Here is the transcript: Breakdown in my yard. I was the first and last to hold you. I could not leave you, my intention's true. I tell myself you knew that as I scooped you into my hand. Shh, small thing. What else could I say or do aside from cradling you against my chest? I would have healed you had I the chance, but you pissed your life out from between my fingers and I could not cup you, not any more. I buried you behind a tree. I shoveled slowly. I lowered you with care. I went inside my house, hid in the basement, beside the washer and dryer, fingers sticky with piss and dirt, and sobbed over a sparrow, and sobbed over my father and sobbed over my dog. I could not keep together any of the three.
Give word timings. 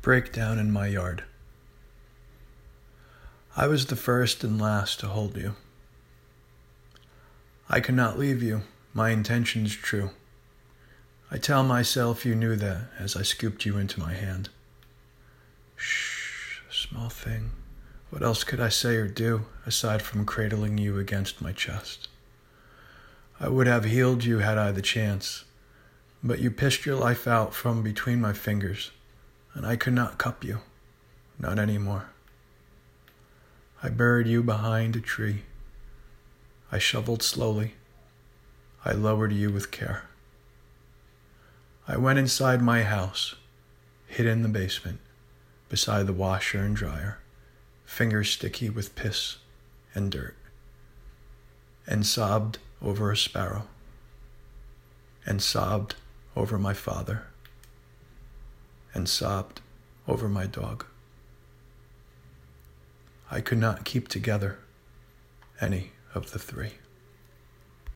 Breakdown 0.00 0.60
in 0.60 0.70
my 0.70 0.86
yard. 0.86 1.24
I 3.56 3.66
was 3.66 3.86
the 3.86 3.96
first 3.96 4.44
and 4.44 4.60
last 4.60 5.00
to 5.00 5.08
hold 5.08 5.36
you. 5.36 5.56
I 7.68 7.80
could 7.80 7.96
not 7.96 8.18
leave 8.18 8.40
you, 8.40 8.62
my 8.94 9.10
intention's 9.10 9.74
true. 9.74 10.10
I 11.32 11.38
tell 11.38 11.64
myself 11.64 12.24
you 12.24 12.36
knew 12.36 12.54
that 12.56 12.82
as 12.98 13.16
I 13.16 13.22
scooped 13.22 13.66
you 13.66 13.76
into 13.76 13.98
my 13.98 14.14
hand. 14.14 14.50
Shh, 15.74 16.60
small 16.70 17.08
thing. 17.08 17.50
What 18.10 18.22
else 18.22 18.44
could 18.44 18.60
I 18.60 18.68
say 18.68 18.96
or 18.96 19.08
do 19.08 19.46
aside 19.66 20.00
from 20.00 20.24
cradling 20.24 20.78
you 20.78 20.96
against 20.96 21.42
my 21.42 21.52
chest? 21.52 22.06
I 23.40 23.48
would 23.48 23.66
have 23.66 23.84
healed 23.84 24.24
you 24.24 24.38
had 24.38 24.58
I 24.58 24.70
the 24.70 24.80
chance, 24.80 25.44
but 26.22 26.38
you 26.38 26.52
pissed 26.52 26.86
your 26.86 26.96
life 26.96 27.26
out 27.26 27.52
from 27.52 27.82
between 27.82 28.20
my 28.20 28.32
fingers 28.32 28.92
and 29.58 29.66
I 29.66 29.74
could 29.74 29.92
not 29.92 30.18
cup 30.18 30.44
you, 30.44 30.60
not 31.36 31.58
any 31.58 31.78
more. 31.78 32.10
I 33.82 33.88
buried 33.88 34.28
you 34.28 34.40
behind 34.40 34.94
a 34.94 35.00
tree. 35.00 35.42
I 36.70 36.78
shoveled 36.78 37.24
slowly. 37.24 37.74
I 38.84 38.92
lowered 38.92 39.32
you 39.32 39.50
with 39.50 39.72
care. 39.72 40.04
I 41.88 41.96
went 41.96 42.20
inside 42.20 42.62
my 42.62 42.84
house, 42.84 43.34
hid 44.06 44.26
in 44.26 44.42
the 44.42 44.48
basement, 44.48 45.00
beside 45.68 46.06
the 46.06 46.12
washer 46.12 46.60
and 46.60 46.76
dryer, 46.76 47.18
fingers 47.84 48.30
sticky 48.30 48.70
with 48.70 48.94
piss 48.94 49.38
and 49.92 50.12
dirt, 50.12 50.36
and 51.84 52.06
sobbed 52.06 52.58
over 52.80 53.10
a 53.10 53.16
sparrow, 53.16 53.66
and 55.26 55.42
sobbed 55.42 55.96
over 56.36 56.60
my 56.60 56.74
father 56.74 57.24
and 58.98 59.08
sobbed 59.08 59.60
over 60.08 60.28
my 60.28 60.44
dog. 60.44 60.84
I 63.30 63.40
could 63.40 63.58
not 63.58 63.84
keep 63.84 64.08
together 64.08 64.58
any 65.60 65.92
of 66.16 66.32
the 66.32 66.38
three. 66.40 66.72